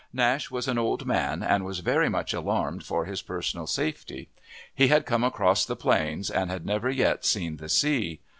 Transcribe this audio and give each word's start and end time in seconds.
Nash 0.11 0.49
was 0.49 0.67
an 0.67 0.79
old 0.79 1.05
man, 1.05 1.43
and 1.43 1.63
was 1.63 1.81
very 1.81 2.09
much 2.09 2.33
alarmed 2.33 2.83
for 2.83 3.05
his 3.05 3.21
personal 3.21 3.67
safety. 3.67 4.29
He 4.73 4.87
had 4.87 5.05
come 5.05 5.23
across 5.23 5.63
the 5.63 5.75
Plains, 5.75 6.31
and 6.31 6.49
had 6.49 6.65
never 6.65 6.89
yet 6.89 7.23
seen 7.23 7.57
the 7.57 7.69
sea. 7.69 8.19